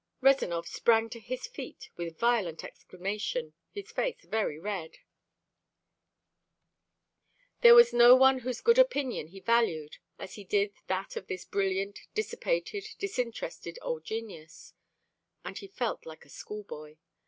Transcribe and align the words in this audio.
Rezanov 0.19 0.65
sprang 0.65 1.11
to 1.11 1.19
his 1.19 1.45
feet 1.45 1.91
with 1.95 2.07
a 2.07 2.17
violent 2.17 2.63
exclamation, 2.63 3.53
his 3.69 3.91
face 3.91 4.17
very 4.25 4.57
red. 4.57 4.97
There 7.59 7.75
was 7.75 7.93
no 7.93 8.15
one 8.15 8.39
whose 8.39 8.61
good 8.61 8.79
opinion 8.79 9.27
he 9.27 9.39
valued 9.39 9.97
as 10.17 10.33
he 10.33 10.43
did 10.43 10.73
that 10.87 11.15
of 11.15 11.27
this 11.27 11.45
brilliant, 11.45 11.99
dissipated, 12.15 12.87
disinterested 12.97 13.77
old 13.83 14.03
genius; 14.03 14.73
and 15.45 15.59
he 15.59 15.67
felt 15.67 16.07
like 16.07 16.25
a 16.25 16.29
schoolboy. 16.29 16.97